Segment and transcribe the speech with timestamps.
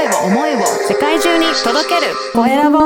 [0.00, 2.78] 声を思いを世界中に届けるコエラボ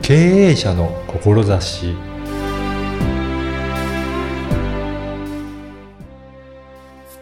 [0.00, 1.94] 経営者の志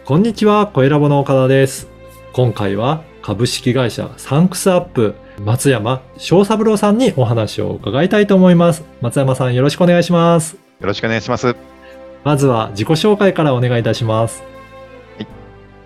[0.05, 1.87] こんにちは、コエラボの岡田です。
[2.31, 5.13] 今回は株式会社サンクスアップ
[5.43, 8.85] 松山翔三郎さんにお話を伺いたいと思います。
[9.01, 10.58] 松山さんよろしくお願いします。
[10.79, 11.55] よろしくお願いします。
[12.23, 14.43] まずは自己紹介からお願いいたします。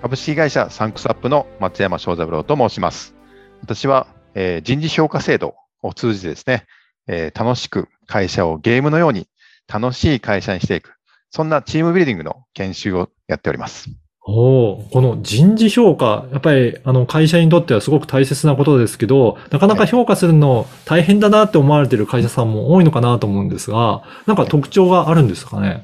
[0.01, 3.15] 株式会社サンクスアップの松山翔三郎と申します。
[3.61, 6.65] 私は、えー人事評価制度を通じてですね、
[7.07, 9.27] えー楽しく会社をゲームのように
[9.67, 10.93] 楽しい会社にしていく、
[11.31, 13.89] そんなチームビルディングの研修をやっております。
[14.25, 25.83] おお、この人事評価、やっぱりあの会社にとってはすごく大切なことですけど、なかなか評価するの大変だなって思われている会社さんも多いのかなと思うんですが、なんか特徴があるんですかね？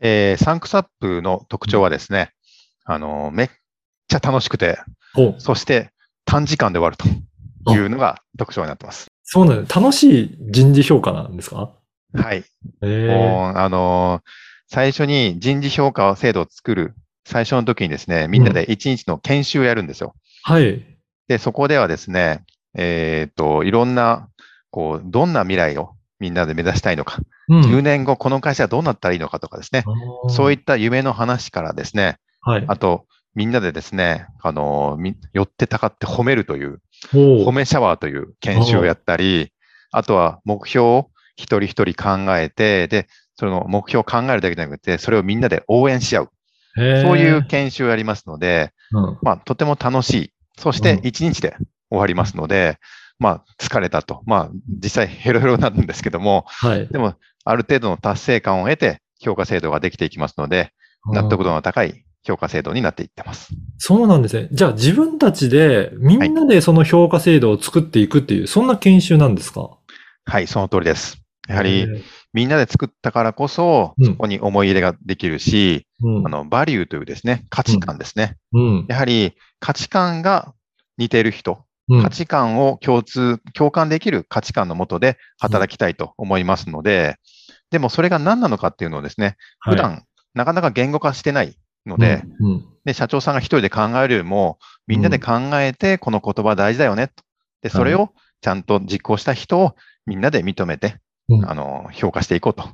[0.00, 2.30] えーサンクスアップの特徴はですね、
[2.84, 3.50] あのーめっ
[4.08, 4.78] ちゃ楽しくて、
[5.16, 5.90] おそして
[6.24, 6.96] 短時間で終わる
[7.64, 9.06] というのが特徴になってます。
[9.24, 9.74] そうなんです。
[9.74, 11.72] 楽しい人事評価なんですか？
[12.14, 12.44] はい。
[12.82, 20.14] ええもう、あのー最初に人事評価制度を作る最初の時にですね、みんなで一日の研修をやるんですよ。
[20.42, 20.84] はい。
[21.28, 24.28] で、そこではですね、えっと、いろんな、
[24.70, 27.60] こう、どんな未来をみんなで目指したいのか、うん。
[27.62, 29.84] 10年後この会社はどうなったらいいのかとかですね、
[30.28, 32.64] そういっった夢の話からですね、た、はい。
[32.68, 34.98] あと、みんなでですね、あの
[35.34, 36.80] 寄ってたかって褒めるという、
[37.12, 39.52] お褒めシャワーという研修をやったり、
[39.90, 46.30] あとは目標を一人一人考えて、で、その目標を考えるだけじゃなくて、それをみんなで応援し合う。
[46.76, 50.32] そういう研修をやりますので、うんまあ、とても楽しい。
[50.58, 51.56] そしてうん、一日で
[51.90, 52.78] 終わりますので、
[53.18, 54.22] まあ、疲れたと。
[54.26, 54.50] まあ、
[54.82, 56.86] 実際ヘロヘロなんですけども、はい。
[56.88, 60.72] でも、ある程度の達成感を得て、評価制度ができていきますので、
[61.12, 63.48] 納得度の高い評価制度になっていってます。
[63.78, 64.48] そうなんですね。
[64.52, 69.70] じゃあ自分たちでみんなでその評価制度を作っていくっていう、そんな研修なんですか？
[70.26, 71.18] はい、その通りです。
[71.48, 71.86] やはり、
[72.36, 74.04] みんなで作ったからこそ、うん。
[74.04, 76.26] そこに思い入れができるし、うん。
[76.26, 78.36] あの、バリューというですね、価値観ですね。
[78.52, 78.86] うん。
[78.90, 80.52] やはり、価値観が
[80.98, 82.02] 似ている人、うん。
[82.02, 87.16] 価値観を共通、共感できる価値観のもとで働きたいと思いますので、
[87.70, 90.04] でもそれが何なのかっていうのをですね、普段
[90.34, 92.50] なかなか言語化してないので、うん。
[92.50, 92.64] うん。
[92.84, 97.24] で、社長さんが一人で考えるよりも、みんなで考えて、この言葉大事だよねと。
[97.62, 98.10] で、それを
[98.42, 99.74] ちゃんと実行した人を
[100.04, 101.00] みんなで認めて、うん
[101.46, 102.64] あの、評価していこうと。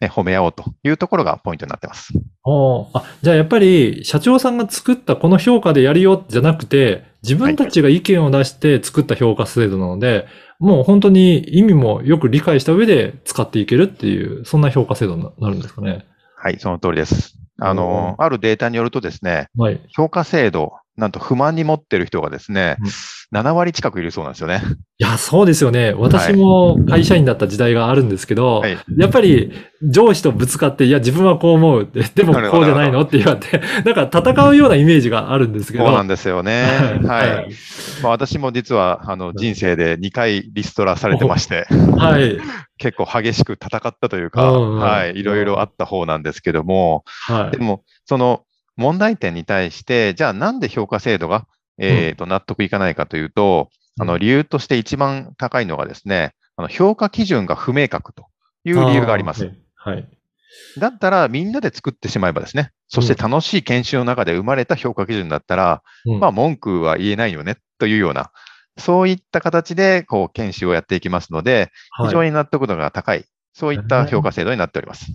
[0.00, 2.14] ね、褒め合おうというところがポイントになってます。
[2.94, 10.26] あ、じゃあやっぱり社長さんが作ったこの評価でやるよじゃなくて、自分たちが意見を出して作った評価制度なので、
[10.58, 16.06] もう本当に意味もよく理解した上で使っていけるっていう、そんな評価制度になるんですかね。
[16.34, 17.36] はい、その通りです。
[17.58, 19.80] あの、あるデータによるとですね、はい。
[19.94, 22.76] 評価制度、なんと不満に持ってる人がですね
[23.32, 24.62] うん、7割近くいるそうなんですよね。
[24.98, 25.94] いや、そうですよね。
[25.96, 28.76] 私も会社員だった時代があるんですけど、はい。
[28.98, 29.52] やっぱり
[29.82, 33.00] 上司とぶつかって、いや、自分はこう思うって、 でもこうじゃないの？
[33.00, 35.86] って言われて、 なんか戦うようなイメージがあるんですけど。
[35.86, 36.64] そうなんですよね。
[37.04, 37.54] ははいい。
[38.02, 41.66] まあ、私も実は、あの、人生で2回リストラされてまして、
[41.96, 42.38] はい。
[42.78, 47.58] 結構激しく戦ったというか、うんうんはい、いろいろあった方なんですけども、はいで。
[47.58, 48.42] も、その
[48.80, 51.46] 問題点に対して、じゃあなんで評価制度が、
[51.78, 53.68] えーと、納得いかないかというと、
[53.98, 58.26] あの、理由として一番高いのがですね、あの、評価基準が不明確と
[58.64, 59.44] いう理由があります。
[59.44, 59.54] はい。
[59.74, 60.08] はい。
[60.78, 68.32] だったら、みんなで作ってしまえばですね、そして楽しい研修の中で生まれた評価基準だったら、うんまあ、文句は言えないよね、というような、
[68.78, 71.70] そういった形で、こう、研修をやっていきますので、
[72.02, 75.12] 非常はい、に納得度が高い、そういった評価制度になっております。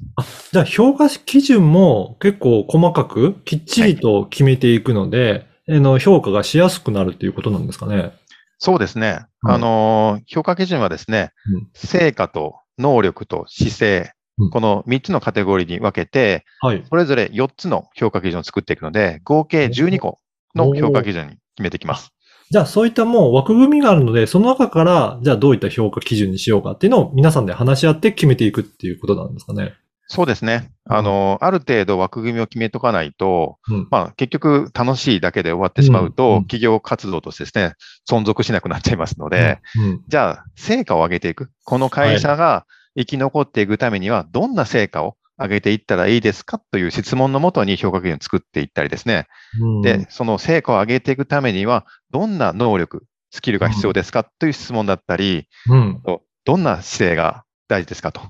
[0.52, 8.12] じゃあ、評価基準も結構細かく、きっちりと決めていくので、あの評価がしやすくなるっていうことなんですかね。
[8.60, 9.26] そうですね。
[9.44, 16.84] うんあのー、評価基準はですね、うん成果と能力と姿勢、うんこの3つのカテゴリーに分けて、はい。
[16.90, 20.20] それぞれ4つの評価基準を作っていくので、合計12個
[20.56, 22.15] の評価基準に決めていきます。
[22.52, 29.74] じゃあ、そういったもう枠組みがあるので、その中から、じゃあどういった評価基準にしようかっていうのを皆さんで話し合って決めていくっていうことなんですかね。
[30.08, 30.72] そうですね。
[30.88, 33.88] あのー、ある程度枠組みを決めとかないと、うん。
[33.90, 37.74] まあ、結局楽しいだけで終わってしまうと、うんうん企業活動としてですね、
[38.08, 41.50] 存続しなくなっちゃいますので、うん、じゃあ、成果を上げていく。
[41.64, 49.28] この会社が生き残っていくためには、どんな成果を上げていったらいいですかという質問のもとに評価基準を作っていったりですね。
[49.60, 56.02] うんで、その成果を上げていくためには、どんな能力、スキルが必要ですかという質問だったり、うん。
[56.46, 58.22] どんな姿勢が大事ですかと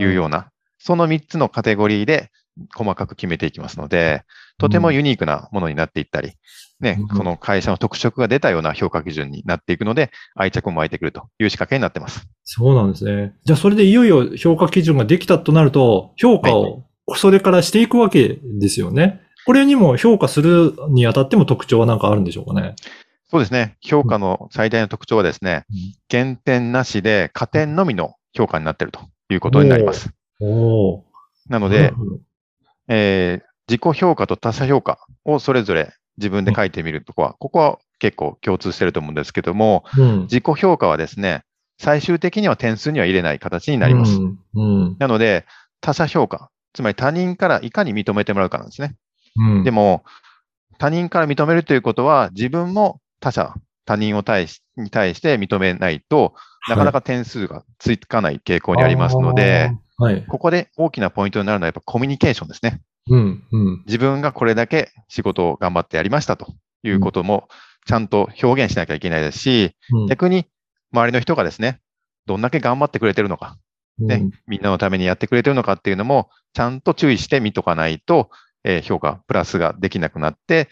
[0.00, 2.30] いうような、その3つのカテゴリーで
[2.74, 4.24] 細かく決めていきますので、
[4.58, 6.32] とてもユニークなものになっていったり、
[6.80, 12.28] ねうん、この会社の特色が出たような評価基準になっていくので、愛着も湧いてくるという仕掛けになってます。
[12.44, 13.34] そうなんですね。
[13.44, 16.84] じゃあそれでいよいよ評価基準ができたとなると、評価を
[17.16, 19.20] それからしていくわけですよね。
[19.44, 22.74] これにも評価するにあたっても特徴は何かあるんでしょうかね。
[23.30, 23.76] そうですね。
[23.80, 25.76] 評価の最大の特徴はですね、うん
[26.08, 30.10] 減点なしで加点のみの評価になっているということになります。
[31.48, 31.92] なので
[32.88, 40.20] えー自己評価と他者評価をそれぞれ自分で書いてみるとこは、ここは結構共通してると思うんですけども、うん。
[40.22, 41.42] 自己評価はですね、
[41.78, 44.16] 最終的には点数には入れない形になります。
[44.16, 44.38] うん。
[44.54, 44.96] うん。
[44.98, 45.46] なので、
[45.80, 48.96] 他者評価、つまり他人からいかに認めてもらうかなんですね。
[49.36, 49.64] うん。
[49.64, 50.04] でも、
[50.78, 53.54] 他人から認めるということは、自分も他者、
[53.84, 56.34] 他人を対しに対して認めないと
[56.68, 60.26] なかなか点数がつかない傾向にありますので、はい、はい。
[60.26, 62.80] ここで大きなポイントになるのはやっぱコミュニケーションですね。
[63.08, 63.42] うん。
[63.50, 63.82] うん。
[63.86, 67.48] 自分がこれだけ仕事を頑張ってやりましたということも
[67.86, 70.06] ちゃんと表現しなきゃいけないですし、うん。
[70.06, 70.46] 逆に
[70.92, 71.80] 周りの人がですね、
[72.26, 73.56] どんだけ頑張ってくれてるのか、
[73.98, 78.30] ね、みんなのためにやってくれてるのかっていうのも、ちゃんと注意して見とかないと、
[78.64, 80.68] えー評価、プラスができなくなって、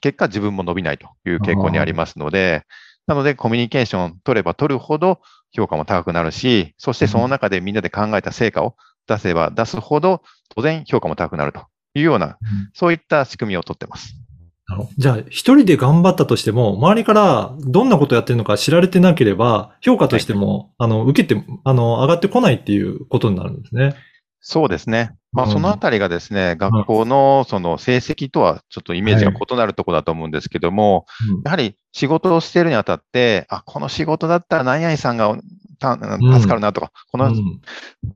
[0.00, 2.62] 結果自分も伸びないという傾向にありますので、
[3.06, 5.20] なのでコミュニケーション取れば取るほど
[5.52, 8.76] 評価も高くなるし、そしてその中でみんなで考えた成果を
[9.08, 10.22] 出せば出すほど、
[10.54, 12.36] 当然評価も高くなるというような、うん。
[12.74, 14.16] そういった仕組みを取ってます。
[14.96, 23.94] じゃあ、一人で頑張ったとしても、周りからどんなことやってるのか知られてなければ、評価としても、あの、受けて、あの、上がってこないっていうことになるんですね。
[24.40, 25.14] そうですね。
[25.32, 25.52] まあ、うん。
[25.52, 31.42] そのあたりがですね、学校のその成績とはちょっとイメージが異なるところだと思うんですけども、うん。
[31.44, 35.36] やはり仕事をしているにあたって、あ、この仕事だったら何々さんが
[35.78, 37.60] た助かるなとか、この、うん。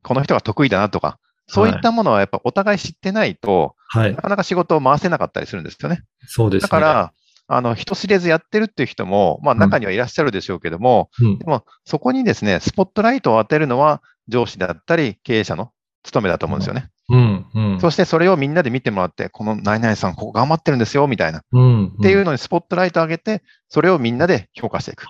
[0.02, 4.22] この人が得意だなとか、そういったものはやっぱお互い知ってないと、はいな。
[4.22, 6.02] かなか仕事を回せなかったりするんですよね。
[6.26, 6.66] そうですね。
[6.66, 7.12] だから、
[7.48, 15.70] あの、人知れずやってるっていう人も、まあ中にはいらっしゃるでしょうけども、うんでもそこにですね、スポットライトを当てるのは上司だったり経営者の
[16.02, 16.90] 務めだと思うんですよね。
[17.08, 17.80] うん、うん。
[17.80, 21.38] そしてそれをみんなで見てもらって、この何々さん、ここ頑張ってるんですよ、みたいな。
[21.38, 21.96] っうん。
[22.02, 25.06] ていうのにスポットライトを上げて、それをみんなで評価していく。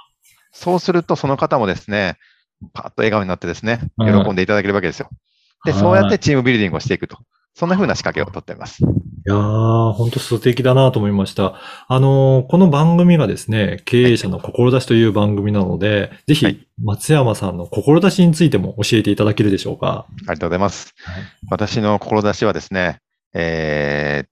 [0.52, 2.16] そうすると、その方もですね、
[2.72, 5.08] パッと笑顔になってですね、うん喜んでいただけるわけですよ。
[5.08, 5.16] で、は
[5.70, 7.18] いそうやってチームビルディングをしていくと。
[7.54, 8.82] そんな風な仕掛けを取っています。
[8.82, 8.86] い
[9.24, 11.58] やー、本当素敵だなと思いました。
[11.88, 20.06] あのーこの番組がですね、経営者の志という番組なので、ぜひはい、松山さんの志についても教えていただけるでしょうか？
[20.06, 20.94] ありがとうございます。
[21.02, 21.14] はい
[21.50, 23.00] 私の志はですね、
[23.32, 24.24] え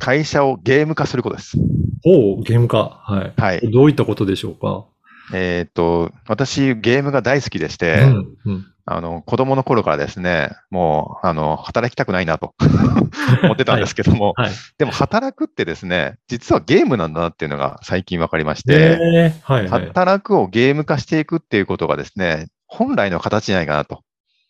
[0.00, 1.58] ー、会社をゲーム化することです。
[2.06, 3.02] おうゲーム化。
[3.04, 3.40] はい。
[3.40, 3.70] はい。
[3.70, 4.86] どういったことでしょうか？
[5.32, 8.66] えーっと、私、ゲームが大好きでして、うん、うん。
[8.86, 12.54] あの、子供の頃からですね、もう、あの、働きたくないなと
[13.42, 14.52] 思ってたんですけども、はい。
[14.76, 19.86] でも働くってですね、実はゲームなんだなっていうのが最近分かりましでて、はい、はい。
[19.86, 24.02] 働くをゲーム化していくっていうことがですね、本来の形じゃないかなと。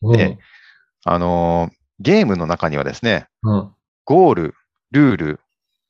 [0.03, 0.38] で
[1.05, 3.70] あのーゲームの中にはですね、うん、うん。
[4.05, 4.55] ゴール、
[4.91, 5.41] ルール、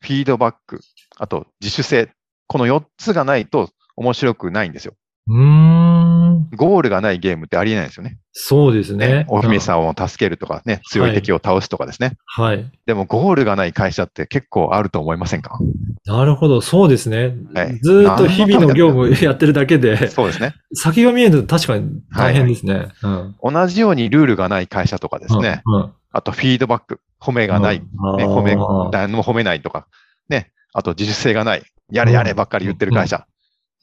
[0.00, 0.80] フィードバック、
[1.16, 2.10] あと自主性、
[2.46, 4.94] この4つがないと面白くないんですよ。
[5.26, 6.49] うーん。
[6.56, 8.19] ゴールがないゲームってありえないんですよね。
[8.32, 9.25] そうですね。
[9.29, 12.19] お姫さんを助けるとかね、強い敵を倒すとかですね。
[12.26, 12.71] はい。
[12.85, 15.59] でもゴールがない会社って結構あると思いませんか？
[16.04, 16.61] なるほど。
[16.61, 17.35] そうですね。
[17.54, 20.54] はいずーっと日々の業務やってるだけで、そうですね。
[20.75, 22.88] 先が見えると確かに大変ですね。
[23.02, 23.37] うん。
[23.54, 25.62] 同じようにルールがない会社とかですね。
[25.64, 25.75] うん。
[25.75, 28.57] うんあとフィードバック、褒めがない、ね、うん褒め
[28.92, 29.88] 誰も褒めないとか、
[30.28, 33.26] ね、あと自主性がない、やれやればっかり言ってる会社。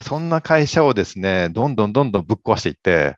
[0.01, 3.15] そんな会社をですね、どんどんどんどんぶっ壊していって、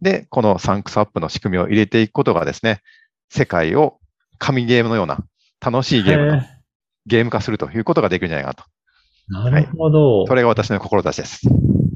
[0.00, 2.80] で、このサンクスアップの仕組みを入れていくことがですね、
[3.30, 3.98] 世界を
[4.38, 5.24] 神ゲームのような
[5.60, 6.42] 楽しいゲーム
[7.06, 8.64] ゲーム化するということができるんじゃないかなと。
[9.28, 10.26] なるほど。
[10.26, 11.40] それが私の志です。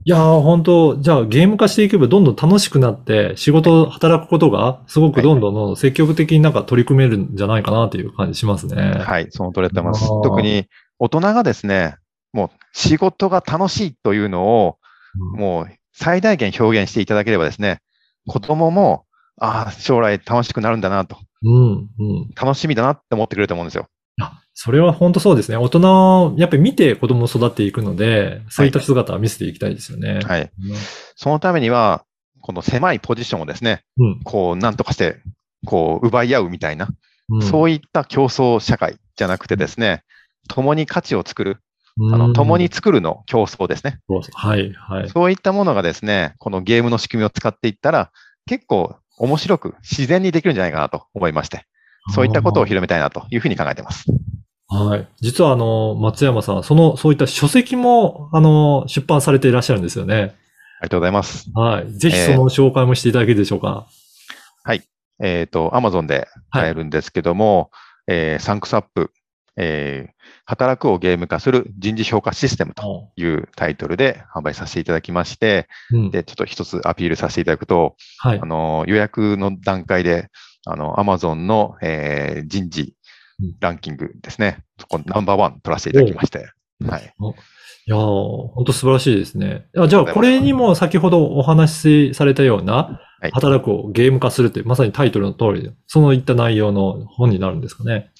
[0.04, 8.92] いやー、本当じゃあゲーム化していけばどんどん楽しくなって、仕事、働くことがすごくどんどんどん積極的になんか取り組めるんじゃないかなっていう感じしますね。
[8.98, 10.06] はい、その通りだと思います。
[10.22, 10.66] 特に
[10.98, 11.96] 大人がですね、
[12.72, 14.78] 仕事が楽しいというのを
[15.34, 15.66] うんもう
[15.98, 17.80] 最大限表現していただければですね、
[18.28, 19.04] 子供も、
[19.40, 21.88] ああ、将来楽しくなるんだなと、うん、うん。
[22.40, 23.88] 楽しみだなって思ってくれると思うんですよ。
[24.20, 25.56] あ、それは本当そうですね。
[25.56, 30.20] 大人、やっぱり見て子供を育っていくので、そういった姿は見せていきたいですよね。
[30.24, 30.50] はい。
[31.16, 32.04] そのためには、
[32.42, 34.20] この狭いポジションをですね、うん。
[34.22, 35.20] こう、なんとかして、
[35.66, 36.88] こう、奪い合うみたいな、
[37.28, 37.42] うん。
[37.42, 40.04] そういった競争社会じゃなくてですね、
[40.48, 41.58] 共に価値を作る、うん、
[42.12, 44.00] あの、共に作るの競争ですね。
[44.34, 45.08] はい、はい。
[45.08, 48.10] そういったものがですね、このゲームの仕組みを使っていったら、
[48.46, 51.64] 結構面白く自然にできるんじゃないかなと思いまして、
[52.14, 54.06] そういったことを広めたいなというふうに考えています。
[54.68, 55.08] はい。
[55.20, 60.14] 実はあの、松山さん、その、そういった書籍も、あの、出版されていらっしゃるんですよね。
[60.14, 60.32] あり
[60.82, 61.50] がとうございます。
[61.54, 61.92] はい。
[61.92, 63.86] ぜひその紹介もしていただけるでしょうか。
[65.20, 67.70] えっ、と、アマゾンで買えるんですけども、
[68.06, 69.10] えーサンクスアップ、
[69.58, 76.10] えー働くをゲーム化する人事評価システムというタイトルで販売させていただきまして、うん。
[76.10, 78.46] で、ちょっと一つアピールさせていただくと、はいあ。
[78.46, 80.30] の、予約の段階で、
[80.64, 82.94] あの、アマゾンの、えー人事
[83.40, 84.64] うんランキングですね。
[84.80, 86.38] そこナンバーワン取らせていただきまして。
[86.86, 87.14] はい。
[87.86, 89.66] いやー、本当素晴らしいですね。
[89.76, 98.12] あじゃあ、これにも先ほどお話しされたような、はい働くをゲーム化するって、まさにタイトルの通りで、そのいった内容の本になるんですかね。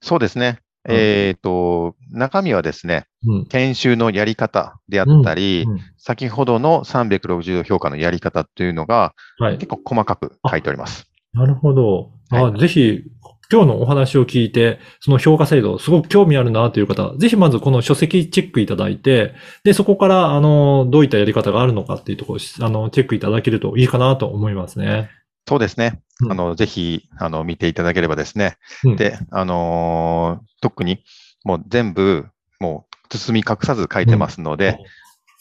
[0.00, 0.60] そうですね。
[0.88, 3.46] うんえっ、と、中身はですね、うん。
[3.46, 9.58] 研修のやり方であったり、うん先ほどの360度評価のやり方というのがはい。
[9.58, 11.10] 結構細かく書いております。
[11.32, 12.12] なるほど。
[12.30, 13.02] あ、はぜひ、
[13.50, 25.10] 今日のお話を聞いて、その評価制度、すごく興味あるなという方、ぜひまずこの書籍チェックいただいて、で、そこから、あの、どういったやり方があるのかっていうところをし、あの、チェックいただけるといいかなと思いますね。
[25.48, 26.00] そうですね。
[26.22, 28.56] うんあの、ぜひ、あの、見ていただければですね。
[28.84, 31.04] うんで、あのー特に、
[31.44, 32.26] もう全部、
[32.58, 34.78] もう、包み隠さず書いてますので、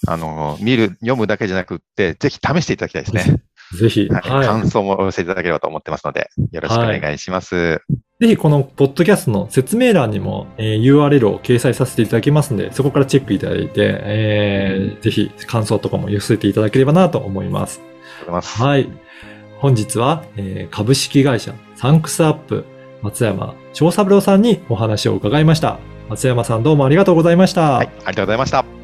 [0.08, 3.42] あのー見る、読むだけじゃなくって、ぜひ試していただきたいですね。
[3.80, 4.30] ぜひ、はい。
[4.30, 4.48] はい。
[4.48, 7.82] 感想もお寄せいただければと思ってますので、よろしくお願いします。
[8.20, 17.82] ぜひこのポッドキャストの説明欄にも、えー URL を掲載させていただきますので、そこからチェックいただいて、えーぜひ感想とかも寄せていただければなと思います。
[17.82, 18.62] ありがとうございます。
[18.62, 19.05] はい。
[19.60, 22.66] 本日は、えー株式会社サンクスアップ
[23.02, 25.80] 松山長三郎さんにお話を伺いました。
[26.10, 27.72] 松山さんどうもありがとうございました。
[27.72, 27.88] はい。
[27.88, 28.75] ありがとうございました。